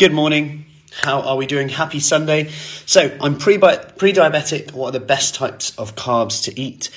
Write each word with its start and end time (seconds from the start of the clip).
Good 0.00 0.14
morning. 0.14 0.64
How 1.02 1.20
are 1.20 1.36
we 1.36 1.44
doing? 1.44 1.68
Happy 1.68 2.00
Sunday. 2.00 2.48
So, 2.86 3.14
I'm 3.20 3.36
pre 3.36 3.58
diabetic. 3.58 4.72
What 4.72 4.88
are 4.88 4.98
the 4.98 5.04
best 5.04 5.34
types 5.34 5.76
of 5.76 5.94
carbs 5.94 6.44
to 6.44 6.58
eat 6.58 6.88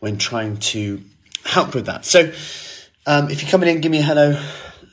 when 0.00 0.18
trying 0.18 0.58
to 0.58 1.02
help 1.42 1.74
with 1.74 1.86
that? 1.86 2.04
So, 2.04 2.30
um, 3.06 3.30
if 3.30 3.40
you're 3.40 3.50
coming 3.50 3.70
in, 3.70 3.80
give 3.80 3.90
me 3.90 4.00
a 4.00 4.02
hello. 4.02 4.38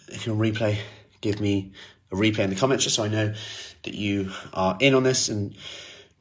If 0.07 0.25
you're 0.25 0.33
on 0.33 0.41
replay, 0.41 0.77
give 1.19 1.41
me 1.41 1.73
a 2.09 2.15
replay 2.15 2.45
in 2.45 2.51
the 2.51 2.55
comments 2.55 2.85
just 2.85 2.95
so 2.95 3.03
I 3.03 3.09
know 3.09 3.33
that 3.83 3.93
you 3.93 4.31
are 4.53 4.77
in 4.79 4.93
on 4.93 5.03
this. 5.03 5.27
And 5.27 5.53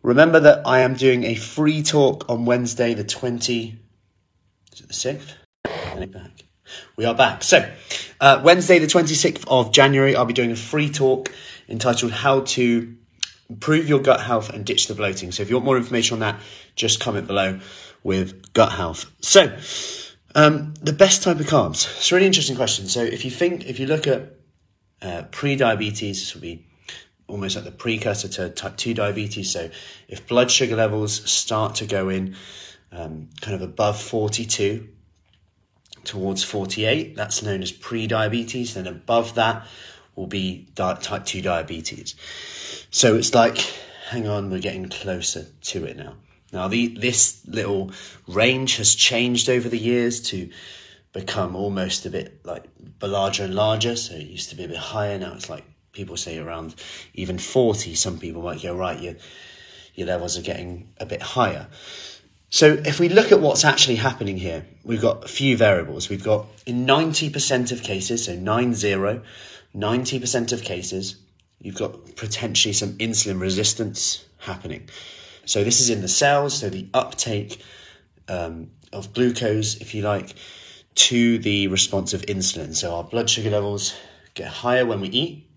remember 0.03 0.41
that 0.41 0.67
I 0.67 0.81
am 0.81 0.95
doing 0.95 1.23
a 1.23 1.37
free 1.37 1.85
talk 1.85 2.29
on 2.29 2.45
Wednesday, 2.45 2.93
the 2.93 3.05
20, 3.05 3.79
is 4.73 4.81
it 4.81 4.89
the 4.89 4.93
6th? 4.93 6.13
Back. 6.13 6.45
We 6.97 7.05
are 7.05 7.15
back. 7.15 7.45
So, 7.45 7.71
uh, 8.21 8.41
Wednesday, 8.45 8.79
the 8.79 8.87
26th 8.87 9.45
of 9.49 9.73
January, 9.73 10.17
I'll 10.17 10.25
be 10.25 10.33
doing 10.33 10.53
a 10.53 10.57
free 10.57 10.91
talk 10.91 11.33
entitled 11.69 12.13
How 12.13 12.41
to 12.41 12.97
Improve 13.49 13.89
Your 13.89 14.01
Gut 14.01 14.21
Health 14.21 14.51
and 14.51 14.65
Ditch 14.65 14.87
the 14.87 14.95
Bloating. 14.95 15.33
So, 15.33 15.43
if 15.43 15.51
you 15.51 15.57
want 15.57 15.67
more 15.67 15.77
information 15.77 16.15
on 16.15 16.21
that, 16.21 16.41
just 16.75 17.01
comment 17.01 17.27
below 17.27 17.61
with 18.03 18.53
gut 18.53 18.73
health. 18.73 19.11
So, 19.21 19.57
um, 20.35 20.75
the 20.83 20.93
best 20.93 21.23
type 21.23 21.41
of 21.41 21.47
carbs. 21.47 21.87
It's 21.97 22.11
a 22.11 22.15
really 22.15 22.27
interesting 22.27 22.57
question. 22.57 22.89
So, 22.89 23.03
if 23.03 23.25
you 23.25 23.31
think, 23.31 23.67
if 23.67 23.79
you 23.79 23.87
look 23.87 24.07
at 24.07 24.33
uh, 25.03 25.23
pre 25.31 25.57
diabetes, 25.57 26.21
this 26.21 26.35
will 26.35 26.43
be 26.43 26.67
almost 27.29 27.57
like 27.57 27.65
the 27.65 27.73
precursor 27.73 28.29
to 28.29 28.51
type 28.51 28.77
2 28.77 28.95
diabetes. 28.95 29.51
So, 29.51 29.71
if 30.09 30.27
blood 30.27 30.51
sugar 30.51 30.77
levels 30.77 31.29
start 31.31 31.77
to 31.77 31.87
go 31.87 32.09
in 32.09 32.37
um, 32.93 33.29
kind 33.41 33.55
of 33.55 33.63
above 33.63 34.01
42, 34.01 34.89
towards 36.07 36.43
48, 36.43 37.17
that's 37.17 37.43
known 37.43 37.63
as 37.63 37.73
pre-diabetes. 37.73 38.75
Then 38.75 38.87
above 38.87 39.35
that 39.35 39.67
will 40.15 40.27
be 40.27 40.69
type 40.75 41.25
2 41.25 41.43
diabetes. 41.43 42.15
So 42.91 43.17
it's 43.17 43.35
like, 43.35 43.59
hang 44.09 44.27
on, 44.27 44.51
we're 44.51 44.61
getting 44.61 44.89
closer 44.89 45.45
to 45.45 45.85
it 45.85 45.97
now. 45.97 46.15
Now, 46.53 46.69
the, 46.69 46.89
this 46.89 47.45
little 47.47 47.91
range 48.27 48.77
has 48.77 48.95
changed 48.95 49.51
over 49.51 49.69
the 49.69 49.79
years 49.79 50.23
to 50.31 50.49
become 51.13 51.57
almost 51.57 52.07
a 52.07 52.11
bit 52.11 52.45
like 52.45 52.65
larger 53.03 53.45
and 53.45 53.55
larger. 53.55 53.97
So 53.97 54.15
it 54.15 54.27
used 54.27 54.51
to 54.51 54.57
be 54.57 54.65
a 54.65 54.69
bit 54.69 54.77
higher. 54.77 55.19
Now 55.19 55.33
it's 55.35 55.49
like 55.49 55.65
people 55.93 56.17
say 56.17 56.39
around 56.39 56.75
even 57.15 57.39
40. 57.39 57.95
Some 57.95 58.19
people 58.19 58.43
might 58.43 58.63
go, 58.63 58.77
right, 58.77 59.01
your, 59.01 59.15
your 59.95 60.07
levels 60.07 60.39
are 60.39 60.43
getting 60.43 60.93
a 60.99 61.07
bit 61.07 61.23
higher. 61.23 61.69
So 62.51 62.73
if 62.85 63.01
we 63.01 63.09
look 63.09 63.33
at 63.33 63.41
what's 63.41 63.65
actually 63.65 63.97
happening 63.97 64.37
here, 64.37 64.65
we've 64.85 65.01
got 65.01 65.25
a 65.25 65.29
few 65.29 65.57
variables. 65.57 66.09
We've 66.09 66.23
got 66.23 66.47
in 66.65 66.87
90% 66.87 67.73
of 67.73 67.83
cases, 67.83 68.25
so 68.25 68.37
9-0, 68.37 69.23
90% 69.75 70.53
of 70.53 70.63
cases, 70.63 71.17
you've 71.61 71.77
got 71.77 72.17
potentially 72.17 72.73
some 72.73 72.93
insulin 72.99 73.41
resistance 73.41 74.25
happening. 74.39 74.89
So 75.45 75.65
this 75.65 75.81
is 75.81 75.91
in 75.91 76.03
the 76.03 76.09
cells, 76.09 76.59
so 76.59 76.71
the 76.71 76.89
uptake 76.95 77.63
um, 78.29 78.71
of 78.93 79.13
glucose, 79.13 79.77
if 79.77 79.95
you 79.95 80.03
like, 80.03 80.35
to 80.95 81.39
the 81.39 81.69
response 81.69 82.15
of 82.15 82.23
insulin. 82.23 82.75
So 82.75 82.95
our 82.95 83.05
blood 83.05 83.29
sugar 83.29 83.51
levels 83.51 83.95
get 84.35 84.49
higher 84.49 84.87
when 84.87 85.01
we 85.01 85.09
eat, 85.09 85.49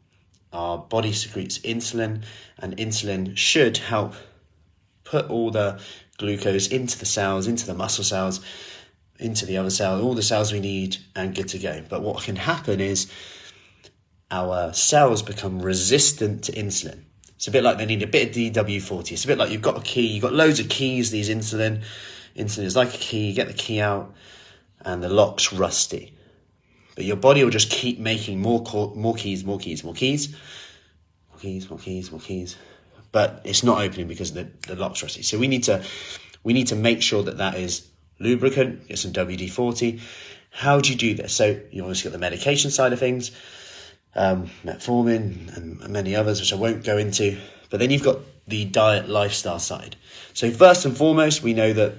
our 0.51 0.77
body 0.77 1.13
secretes 1.13 1.59
insulin, 1.59 2.23
and 2.57 2.75
insulin 2.77 3.37
should 3.37 3.77
help 3.77 4.15
put 5.03 5.29
all 5.29 5.51
the 5.51 5.79
glucose 6.19 6.67
into 6.67 6.99
the 6.99 7.05
cells, 7.05 7.47
into 7.47 7.65
the 7.65 7.73
muscle 7.73 8.03
cells, 8.03 8.41
into 9.17 9.45
the 9.45 9.57
other 9.57 9.71
cells, 9.71 10.03
all 10.03 10.13
the 10.13 10.21
cells 10.21 10.53
we 10.53 10.59
need, 10.59 10.97
and 11.15 11.33
good 11.33 11.47
to 11.47 11.57
go. 11.57 11.81
But 11.89 12.03
what 12.03 12.23
can 12.23 12.35
happen 12.35 12.79
is 12.79 13.11
our 14.29 14.71
cells 14.73 15.23
become 15.23 15.61
resistant 15.61 16.43
to 16.43 16.51
insulin. 16.51 17.03
It's 17.35 17.47
a 17.47 17.51
bit 17.51 17.63
like 17.63 17.77
they 17.77 17.85
need 17.85 18.03
a 18.03 18.07
bit 18.07 18.29
of 18.29 18.35
DW40. 18.35 19.13
It's 19.13 19.23
a 19.23 19.27
bit 19.27 19.37
like 19.37 19.49
you've 19.49 19.61
got 19.61 19.77
a 19.77 19.81
key, 19.81 20.07
you've 20.07 20.21
got 20.21 20.33
loads 20.33 20.59
of 20.59 20.69
keys, 20.69 21.09
these 21.09 21.29
insulin. 21.29 21.83
Insulin 22.35 22.65
is 22.65 22.75
like 22.75 22.93
a 22.93 22.97
key, 22.97 23.29
you 23.29 23.33
get 23.33 23.47
the 23.47 23.53
key 23.53 23.81
out, 23.81 24.13
and 24.81 25.01
the 25.01 25.09
lock's 25.09 25.51
rusty. 25.53 26.13
But 26.95 27.05
your 27.05 27.15
body 27.15 27.43
will 27.43 27.51
just 27.51 27.71
keep 27.71 27.97
making 27.97 28.41
more, 28.41 28.61
more 28.95 29.15
keys, 29.15 29.45
more 29.45 29.57
keys, 29.57 29.85
more 29.85 29.93
keys, 29.93 30.35
more 31.29 31.39
keys, 31.39 31.69
more 31.69 31.79
keys, 31.79 32.11
more 32.11 32.19
keys 32.19 32.57
but 33.11 33.41
it's 33.43 33.63
not 33.63 33.81
opening 33.81 34.07
because 34.07 34.29
of 34.29 34.35
the, 34.35 34.73
the 34.73 34.75
lock's 34.75 35.01
rusty. 35.01 35.23
So 35.23 35.37
we 35.37 35.47
need 35.47 35.63
to 35.63 35.83
we 36.43 36.53
need 36.53 36.67
to 36.67 36.75
make 36.75 37.01
sure 37.01 37.23
that 37.23 37.37
that 37.37 37.55
is 37.55 37.87
lubricant. 38.19 38.87
Get 38.87 38.99
some 38.99 39.13
WD 39.13 39.49
forty. 39.49 40.01
How 40.51 40.79
do 40.79 40.91
you 40.91 40.97
do 40.97 41.13
this? 41.13 41.33
So 41.33 41.59
you 41.71 41.83
obviously 41.83 42.09
got 42.09 42.13
the 42.13 42.19
medication 42.19 42.71
side 42.71 42.93
of 42.93 42.99
things, 42.99 43.31
um, 44.15 44.49
metformin 44.63 45.55
and 45.55 45.89
many 45.89 46.15
others, 46.15 46.39
which 46.39 46.53
I 46.53 46.55
won't 46.55 46.83
go 46.83 46.97
into. 46.97 47.37
But 47.69 47.79
then 47.79 47.91
you've 47.91 48.03
got 48.03 48.19
the 48.47 48.65
diet 48.65 49.07
lifestyle 49.07 49.59
side. 49.59 49.95
So 50.33 50.49
first 50.49 50.85
and 50.85 50.97
foremost, 50.97 51.43
we 51.43 51.53
know 51.53 51.71
that 51.73 51.93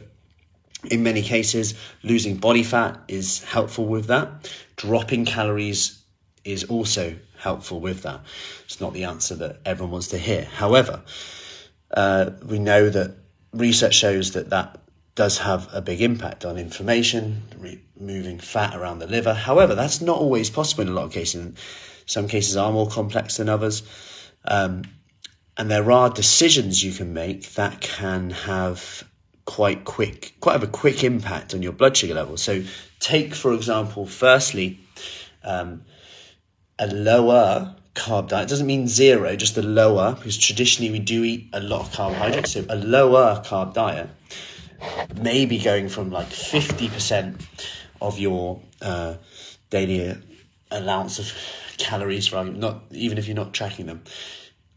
in 0.90 1.02
many 1.02 1.22
cases, 1.22 1.74
losing 2.02 2.36
body 2.36 2.62
fat 2.62 2.98
is 3.06 3.44
helpful 3.44 3.86
with 3.86 4.06
that. 4.06 4.50
Dropping 4.76 5.26
calories 5.26 6.02
is 6.44 6.64
also 6.64 7.14
helpful 7.40 7.80
with 7.80 8.02
that. 8.02 8.20
It's 8.64 8.80
not 8.80 8.92
the 8.92 9.04
answer 9.04 9.34
that 9.36 9.60
everyone 9.64 9.92
wants 9.92 10.08
to 10.08 10.18
hear. 10.18 10.44
However, 10.44 11.02
uh, 11.90 12.30
we 12.44 12.58
know 12.58 12.88
that 12.90 13.16
research 13.52 13.94
shows 13.94 14.32
that 14.32 14.50
that 14.50 14.78
does 15.14 15.38
have 15.38 15.68
a 15.72 15.82
big 15.82 16.00
impact 16.00 16.44
on 16.44 16.56
inflammation, 16.56 17.42
removing 17.58 18.38
fat 18.38 18.74
around 18.74 19.00
the 19.00 19.06
liver. 19.06 19.34
However, 19.34 19.74
that's 19.74 20.00
not 20.00 20.18
always 20.18 20.50
possible 20.50 20.82
in 20.82 20.88
a 20.88 20.92
lot 20.92 21.04
of 21.04 21.12
cases. 21.12 21.56
Some 22.06 22.28
cases 22.28 22.56
are 22.56 22.72
more 22.72 22.88
complex 22.88 23.36
than 23.36 23.48
others. 23.48 23.82
Um, 24.44 24.82
and 25.56 25.70
there 25.70 25.90
are 25.92 26.08
decisions 26.08 26.82
you 26.82 26.92
can 26.92 27.12
make 27.12 27.52
that 27.54 27.80
can 27.80 28.30
have 28.30 29.04
quite 29.44 29.84
quick, 29.84 30.34
quite 30.40 30.52
have 30.52 30.62
a 30.62 30.68
quick 30.68 31.04
impact 31.04 31.54
on 31.54 31.62
your 31.62 31.72
blood 31.72 31.96
sugar 31.96 32.14
level. 32.14 32.36
So, 32.36 32.62
take 33.00 33.34
for 33.34 33.52
example, 33.52 34.06
firstly, 34.06 34.80
um, 35.42 35.82
a 36.80 36.86
lower 36.88 37.76
carb 37.94 38.28
diet. 38.28 38.46
It 38.46 38.48
doesn't 38.50 38.66
mean 38.66 38.88
zero, 38.88 39.36
just 39.36 39.56
a 39.58 39.62
lower, 39.62 40.14
because 40.14 40.36
traditionally 40.38 40.90
we 40.90 40.98
do 40.98 41.22
eat 41.22 41.48
a 41.52 41.60
lot 41.60 41.82
of 41.82 41.92
carbohydrates. 41.92 42.52
So 42.52 42.64
a 42.68 42.76
lower 42.76 43.42
carb 43.44 43.74
diet, 43.74 44.08
maybe 45.20 45.58
going 45.58 45.88
from 45.88 46.10
like 46.10 46.28
50% 46.28 47.40
of 48.00 48.18
your 48.18 48.60
uh, 48.80 49.14
daily 49.68 50.16
allowance 50.70 51.18
of 51.18 51.32
calories, 51.76 52.32
right? 52.32 52.52
Not 52.52 52.82
even 52.90 53.18
if 53.18 53.26
you're 53.26 53.36
not 53.36 53.52
tracking 53.52 53.86
them, 53.86 54.02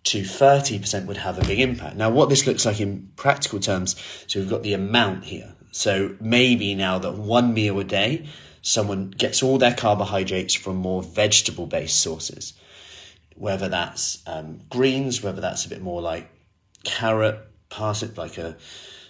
to 0.05 0.21
30% 0.21 1.05
would 1.05 1.17
have 1.17 1.37
a 1.37 1.47
big 1.47 1.61
impact. 1.61 1.95
Now, 1.95 2.09
what 2.09 2.27
this 2.27 2.45
looks 2.45 2.65
like 2.65 2.81
in 2.81 3.09
practical 3.15 3.59
terms, 3.59 3.95
so 4.27 4.39
we've 4.39 4.49
got 4.49 4.63
the 4.63 4.73
amount 4.73 5.23
here. 5.23 5.53
So 5.71 6.15
maybe 6.19 6.75
now 6.75 6.99
that 6.99 7.13
one 7.13 7.53
meal 7.53 7.79
a 7.79 7.83
day 7.83 8.27
someone 8.63 9.11
gets 9.11 9.43
all 9.43 9.59
their 9.59 9.75
carbohydrates 9.75 10.53
from 10.55 10.77
more 10.77 11.03
vegetable 11.03 11.67
based 11.67 11.99
sources, 11.99 12.53
whether 13.35 13.69
that's 13.69 14.23
um, 14.25 14.61
greens, 14.69 15.21
whether 15.21 15.41
that's 15.41 15.65
a 15.65 15.69
bit 15.69 15.81
more 15.81 16.01
like 16.01 16.31
carrot, 16.83 17.39
parsnip, 17.69 18.17
like 18.17 18.37
a 18.37 18.55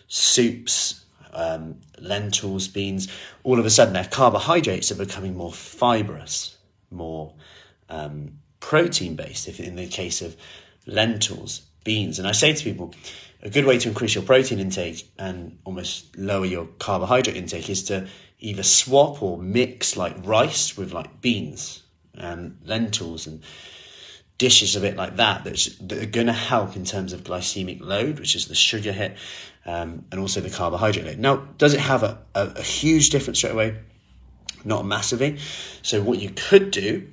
soups, 0.07 1.05
um, 1.33 1.79
lentils, 1.99 2.67
beans, 2.67 3.07
all 3.43 3.59
of 3.59 3.65
a 3.65 3.69
sudden 3.69 3.93
their 3.93 4.05
carbohydrates 4.05 4.91
are 4.91 4.95
becoming 4.95 5.37
more 5.37 5.53
fibrous, 5.53 6.57
more 6.91 7.33
um, 7.89 8.39
protein 8.59 9.15
based, 9.15 9.47
if 9.47 9.59
in 9.59 9.75
the 9.75 9.87
case 9.87 10.21
of 10.21 10.35
lentils, 10.87 11.61
beans. 11.83 12.17
And 12.17 12.27
I 12.27 12.31
say 12.31 12.53
to 12.53 12.63
people, 12.63 12.93
a 13.43 13.49
good 13.49 13.65
way 13.65 13.77
to 13.77 13.89
increase 13.89 14.15
your 14.15 14.23
protein 14.23 14.59
intake 14.59 15.07
and 15.19 15.59
almost 15.65 16.17
lower 16.17 16.45
your 16.45 16.65
carbohydrate 16.79 17.35
intake 17.35 17.69
is 17.69 17.83
to 17.83 18.07
either 18.43 18.61
swap 18.61 19.23
or 19.23 19.37
mix 19.37 19.95
like 19.95 20.13
rice 20.25 20.77
with 20.77 20.91
like 20.91 21.21
beans 21.21 21.81
and 22.13 22.57
lentils 22.65 23.25
and 23.25 23.41
dishes 24.37 24.75
a 24.75 24.81
bit 24.81 24.97
like 24.97 25.15
that 25.15 25.45
that 25.45 25.93
are 25.93 26.05
going 26.05 26.27
to 26.27 26.33
help 26.33 26.75
in 26.75 26.83
terms 26.83 27.13
of 27.13 27.23
glycemic 27.23 27.79
load, 27.81 28.19
which 28.19 28.35
is 28.35 28.47
the 28.47 28.55
sugar 28.55 28.91
hit, 28.91 29.15
um, 29.65 30.03
and 30.11 30.19
also 30.19 30.41
the 30.41 30.49
carbohydrate 30.49 31.05
load. 31.05 31.19
Now, 31.19 31.37
does 31.57 31.73
it 31.73 31.79
have 31.79 32.03
a, 32.03 32.19
a, 32.35 32.47
a 32.57 32.61
huge 32.61 33.09
difference 33.11 33.37
straight 33.39 33.53
away? 33.53 33.79
Not 34.65 34.85
massively. 34.85 35.37
So, 35.81 36.01
what 36.01 36.19
you 36.19 36.29
could 36.29 36.71
do 36.71 37.07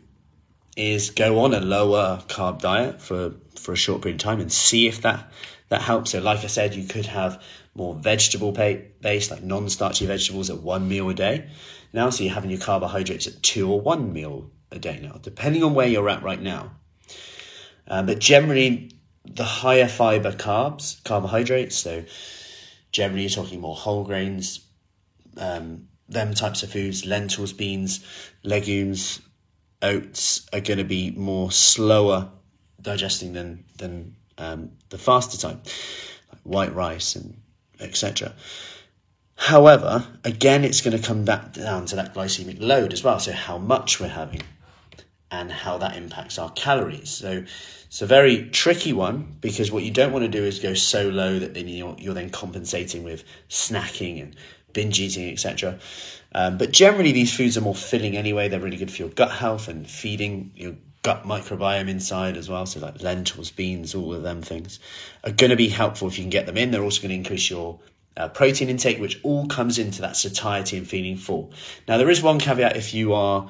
is 0.76 1.10
go 1.10 1.40
on 1.40 1.55
a 1.55 1.60
lower 1.60 2.22
carb 2.26 2.60
diet 2.60 3.00
for, 3.00 3.34
for 3.56 3.72
a 3.72 3.76
short 3.76 4.02
period 4.02 4.20
of 4.20 4.25
time 4.25 4.40
and 4.40 4.50
see 4.50 4.88
if 4.88 5.02
that 5.02 5.31
that 5.70 5.82
helps. 5.82 6.11
So, 6.11 6.20
like 6.20 6.40
I 6.44 6.49
said, 6.49 6.75
you 6.75 6.87
could 6.87 7.06
have 7.06 7.43
more 7.75 7.94
vegetable 7.94 8.52
based, 8.52 9.31
like 9.31 9.43
non 9.43 9.69
starchy 9.70 10.05
vegetables 10.05 10.50
at 10.50 10.58
one 10.58 10.88
meal 10.88 11.08
a 11.08 11.14
day. 11.14 11.49
Now, 11.93 12.11
so 12.11 12.25
you're 12.25 12.34
having 12.34 12.50
your 12.50 12.61
carbohydrates 12.61 13.26
at 13.26 13.43
two 13.43 13.70
or 13.70 13.81
one 13.81 14.12
meal 14.12 14.50
a 14.70 14.78
day 14.78 15.00
now, 15.00 15.19
depending 15.22 15.64
on 15.64 15.75
where 15.75 15.87
you're 15.87 16.08
at 16.08 16.22
right 16.22 16.40
now. 16.40 16.72
Um, 17.88 18.06
but 18.06 18.19
generally, 18.19 18.93
the 19.25 19.44
higher 19.44 19.88
fiber 19.88 20.32
carbs, 20.32 21.02
carbohydrates, 21.05 21.76
so 21.76 22.05
generally 22.93 23.22
you're 23.22 23.31
talking 23.31 23.61
more 23.61 23.75
whole 23.75 24.05
grains, 24.05 24.61
um, 25.37 25.88
them 26.08 26.34
types 26.34 26.62
of 26.62 26.70
foods, 26.70 27.06
lentils, 27.06 27.52
beans, 27.52 28.05
legumes, 28.43 29.20
oats 29.82 30.46
are 30.52 30.61
going 30.61 30.78
to 30.78 30.84
be 30.84 31.12
more 31.12 31.50
slower 31.50 32.31
digesting 32.81 33.32
than 33.32 33.64
than 33.78 34.17
um, 34.40 34.70
the 34.88 34.98
faster 34.98 35.38
type, 35.38 35.64
like 36.32 36.40
white 36.42 36.75
rice 36.75 37.14
and 37.14 37.40
etc. 37.78 38.34
However, 39.37 40.06
again, 40.25 40.64
it's 40.64 40.81
going 40.81 40.96
to 40.96 41.02
come 41.02 41.25
back 41.25 41.52
down 41.52 41.87
to 41.87 41.96
that 41.96 42.14
glycemic 42.14 42.60
load 42.60 42.92
as 42.92 43.02
well. 43.02 43.19
So 43.19 43.32
how 43.32 43.56
much 43.58 43.98
we're 44.00 44.08
having 44.08 44.42
and 45.31 45.50
how 45.50 45.78
that 45.78 45.96
impacts 45.96 46.38
our 46.38 46.50
calories. 46.50 47.08
So 47.08 47.44
it's 47.87 48.02
a 48.02 48.06
very 48.06 48.50
tricky 48.50 48.92
one 48.92 49.37
because 49.40 49.70
what 49.70 49.82
you 49.82 49.90
don't 49.90 50.12
want 50.12 50.25
to 50.25 50.31
do 50.31 50.44
is 50.44 50.58
go 50.58 50.75
so 50.75 51.08
low 51.08 51.38
that 51.38 51.54
then 51.54 51.69
you're, 51.69 51.96
you're 51.98 52.14
then 52.14 52.31
compensating 52.31 53.02
with 53.02 53.25
snacking 53.48 54.20
and 54.20 54.36
binge 54.72 55.00
eating, 55.00 55.31
etc. 55.31 55.78
Um, 56.34 56.58
but 56.58 56.72
generally, 56.72 57.12
these 57.12 57.34
foods 57.34 57.56
are 57.56 57.62
more 57.62 57.75
filling 57.75 58.16
anyway. 58.16 58.48
They're 58.48 58.60
really 58.60 58.76
good 58.76 58.90
for 58.90 59.02
your 59.02 59.08
gut 59.10 59.32
health 59.32 59.69
and 59.69 59.88
feeding 59.88 60.52
your 60.54 60.75
gut 61.02 61.25
microbiome 61.25 61.88
inside 61.88 62.37
as 62.37 62.49
well. 62.49 62.67
So 62.67 62.81
like 62.81 63.02
lentils, 63.02 63.50
beans, 63.50 63.94
all 63.94 64.14
of 64.14 64.23
them 64.23 64.43
things 64.43 64.79
are 65.25 65.32
going 65.32 65.50
to 65.50 65.56
be 65.56 65.69
helpful 65.69 66.08
if 66.08 66.19
you 66.19 66.25
can 66.25 66.31
get 66.31 66.47
them 66.47 66.56
in. 66.56 66.70
They're 66.70 66.82
also 66.82 67.02
going 67.02 67.11
to 67.11 67.17
increase 67.17 67.49
your 67.50 67.79
uh, 68.17 68.29
protein 68.29 68.69
intake, 68.69 69.00
which 69.00 69.20
all 69.23 69.47
comes 69.47 69.79
into 69.79 70.02
that 70.02 70.17
satiety 70.17 70.76
and 70.76 70.87
feeling 70.87 71.17
full. 71.17 71.52
Now, 71.88 71.97
there 71.97 72.11
is 72.11 72.23
one 72.23 72.38
caveat 72.38 72.76
if 72.76 72.93
you 72.93 73.14
are 73.14 73.49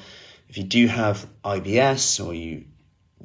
if 0.48 0.58
you 0.58 0.64
do 0.64 0.88
have 0.88 1.26
IBS 1.44 2.24
or 2.24 2.34
you 2.34 2.64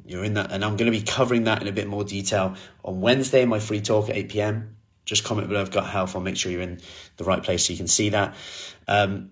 you're 0.06 0.22
in 0.22 0.34
that, 0.34 0.52
and 0.52 0.64
I'm 0.64 0.76
going 0.76 0.90
to 0.90 0.96
be 0.96 1.04
covering 1.04 1.44
that 1.44 1.60
in 1.60 1.66
a 1.66 1.72
bit 1.72 1.88
more 1.88 2.04
detail 2.04 2.54
on 2.84 3.00
Wednesday 3.00 3.42
in 3.42 3.48
my 3.48 3.58
free 3.58 3.80
talk 3.80 4.08
at 4.08 4.16
8 4.16 4.28
p.m. 4.28 4.76
Just 5.04 5.24
comment 5.24 5.48
below. 5.48 5.60
I've 5.60 5.72
got 5.72 5.86
health. 5.88 6.14
I'll 6.14 6.22
make 6.22 6.36
sure 6.36 6.52
you're 6.52 6.60
in 6.60 6.80
the 7.16 7.24
right 7.24 7.42
place 7.42 7.66
so 7.66 7.72
you 7.72 7.76
can 7.76 7.88
see 7.88 8.10
that. 8.10 8.36
Um, 8.86 9.30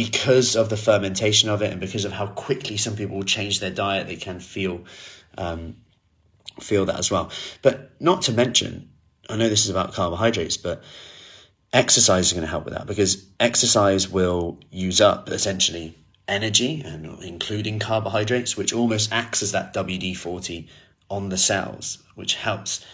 because 0.00 0.56
of 0.56 0.70
the 0.70 0.78
fermentation 0.78 1.50
of 1.50 1.60
it, 1.60 1.70
and 1.70 1.78
because 1.78 2.06
of 2.06 2.12
how 2.12 2.26
quickly 2.26 2.78
some 2.78 2.96
people 2.96 3.16
will 3.16 3.22
change 3.22 3.60
their 3.60 3.70
diet, 3.70 4.06
they 4.06 4.16
can 4.16 4.40
feel 4.40 4.82
um, 5.36 5.76
feel 6.58 6.86
that 6.86 6.98
as 6.98 7.10
well. 7.10 7.30
But 7.60 7.90
not 8.00 8.22
to 8.22 8.32
mention, 8.32 8.88
I 9.28 9.36
know 9.36 9.50
this 9.50 9.66
is 9.66 9.70
about 9.70 9.92
carbohydrates, 9.92 10.56
but 10.56 10.82
exercise 11.74 12.28
is 12.28 12.32
going 12.32 12.46
to 12.46 12.50
help 12.50 12.64
with 12.64 12.72
that 12.72 12.86
because 12.86 13.26
exercise 13.38 14.08
will 14.08 14.58
use 14.70 15.02
up 15.02 15.28
essentially 15.28 15.94
energy 16.26 16.80
and 16.82 17.22
including 17.22 17.78
carbohydrates, 17.78 18.56
which 18.56 18.72
almost 18.72 19.12
acts 19.12 19.42
as 19.42 19.52
that 19.52 19.74
WD 19.74 20.16
40 20.16 20.66
on 21.10 21.28
the 21.28 21.36
cells, 21.36 21.98
which 22.14 22.36
helps 22.36 22.86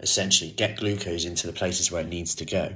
essentially 0.00 0.50
get 0.50 0.76
glucose 0.76 1.24
into 1.24 1.46
the 1.46 1.52
places 1.52 1.92
where 1.92 2.02
it 2.02 2.08
needs 2.08 2.34
to 2.34 2.44
go. 2.44 2.74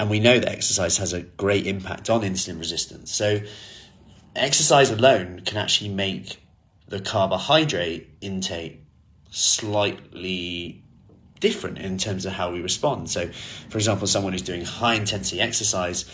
And 0.00 0.08
we 0.08 0.18
know 0.18 0.38
that 0.38 0.48
exercise 0.48 0.96
has 0.96 1.12
a 1.12 1.20
great 1.20 1.66
impact 1.66 2.08
on 2.08 2.22
insulin 2.22 2.58
resistance. 2.58 3.14
So, 3.14 3.42
exercise 4.34 4.90
alone 4.90 5.42
can 5.44 5.58
actually 5.58 5.90
make 5.90 6.40
the 6.88 7.00
carbohydrate 7.00 8.08
intake 8.22 8.82
slightly 9.30 10.82
different 11.38 11.76
in 11.76 11.98
terms 11.98 12.24
of 12.24 12.32
how 12.32 12.50
we 12.50 12.62
respond. 12.62 13.10
So, 13.10 13.28
for 13.68 13.76
example, 13.76 14.06
someone 14.06 14.32
who's 14.32 14.40
doing 14.40 14.64
high 14.64 14.94
intensity 14.94 15.38
exercise 15.38 16.06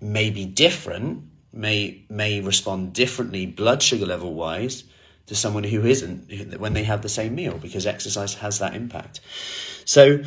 may 0.00 0.30
be 0.30 0.46
different 0.46 1.24
may 1.52 2.06
may 2.08 2.40
respond 2.40 2.94
differently 2.94 3.44
blood 3.44 3.82
sugar 3.82 4.06
level 4.06 4.32
wise 4.32 4.84
to 5.26 5.34
someone 5.34 5.64
who 5.64 5.84
isn't 5.84 6.58
when 6.58 6.72
they 6.72 6.84
have 6.84 7.02
the 7.02 7.08
same 7.10 7.34
meal 7.34 7.58
because 7.58 7.86
exercise 7.86 8.32
has 8.36 8.60
that 8.60 8.74
impact. 8.74 9.20
So 9.84 10.22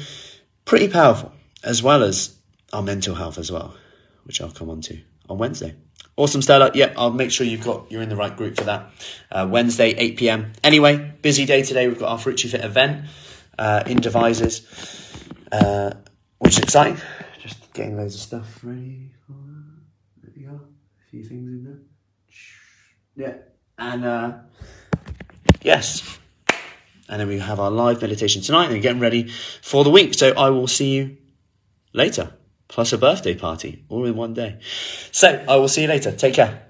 pretty 0.64 0.90
powerful 0.90 1.32
as 1.64 1.82
well 1.82 2.04
as 2.04 2.38
our 2.74 2.82
mental 2.82 3.16
health 3.16 3.38
as 3.38 3.52
well, 3.52 3.76
which 4.24 4.42
I'll 4.42 4.52
come 4.52 4.70
on 4.70 4.82
to 4.82 5.00
on 5.30 5.38
Wednesday. 5.38 5.76
Awesome, 6.16 6.42
Stella. 6.42 6.72
Yep, 6.74 6.94
I'll 6.98 7.12
make 7.12 7.32
sure 7.32 7.46
you've 7.46 7.64
got 7.64 7.92
you're 7.92 8.02
in 8.02 8.10
the 8.10 8.16
right 8.16 8.36
group 8.36 8.56
for 8.56 8.66
that. 8.66 8.92
Uh, 9.32 9.48
Wednesday, 9.50 9.92
8 9.92 10.18
p.m. 10.18 10.54
Anyway, 10.64 11.14
busy 11.22 11.46
day 11.46 11.64
today. 11.64 11.88
We've 11.88 11.98
got 11.98 12.10
our 12.10 12.20
Fruity 12.20 12.48
Fit 12.50 12.64
event 12.64 13.06
uh, 13.58 13.84
in 13.88 13.98
Devizes, 13.98 14.68
uh, 15.52 15.94
which 16.40 16.58
is 16.58 16.64
exciting. 16.64 16.98
Just 17.42 17.74
getting 17.74 17.98
loads 17.98 18.16
of 18.16 18.22
stuff 18.22 18.60
ready 18.64 19.12
There 20.22 20.34
we 20.36 20.46
are. 20.46 20.56
A 20.56 21.10
few 21.10 21.24
things 21.24 21.48
in 21.48 21.64
there. 21.64 21.80
Yeah. 23.16 23.36
And 23.78 24.06
uh, 24.06 24.34
yes. 25.62 26.20
And 27.10 27.20
then 27.20 27.28
we 27.28 27.40
have 27.40 27.60
our 27.60 27.72
live 27.72 28.02
meditation 28.02 28.42
tonight 28.42 28.72
and 28.72 28.82
getting 28.82 29.02
ready 29.02 29.30
for 29.62 29.84
the 29.84 29.90
week. 29.90 30.14
So 30.14 30.32
I 30.32 30.50
will 30.50 30.68
see 30.68 30.96
you 30.96 31.18
later. 31.92 32.34
Plus 32.74 32.92
a 32.92 32.98
birthday 32.98 33.36
party, 33.36 33.84
all 33.88 34.04
in 34.04 34.16
one 34.16 34.34
day. 34.34 34.58
So 35.12 35.46
I 35.48 35.58
will 35.58 35.68
see 35.68 35.84
you 35.84 35.88
later. 35.88 36.12
Take 36.12 36.34
care. 36.34 36.66